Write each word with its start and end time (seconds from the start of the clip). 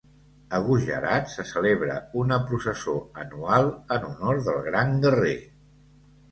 A 0.59 0.61
Gujarat, 0.69 1.29
se 1.33 1.45
celebra 1.49 1.99
una 2.23 2.41
processó 2.49 2.97
anual 3.27 3.71
en 3.99 4.11
honor 4.11 4.43
del 4.51 4.61
gran 4.73 4.99
guerrer. 5.07 5.39